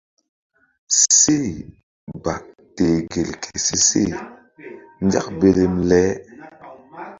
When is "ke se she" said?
3.41-4.03